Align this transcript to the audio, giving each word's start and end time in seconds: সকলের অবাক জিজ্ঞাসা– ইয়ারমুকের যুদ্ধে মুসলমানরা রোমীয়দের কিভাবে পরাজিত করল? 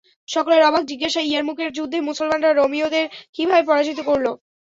সকলের 0.27 0.61
অবাক 0.63 0.83
জিজ্ঞাসা– 0.85 1.23
ইয়ারমুকের 1.23 1.69
যুদ্ধে 1.77 1.97
মুসলমানরা 2.09 2.51
রোমীয়দের 2.53 3.05
কিভাবে 3.35 3.63
পরাজিত 3.69 3.99
করল? 4.09 4.25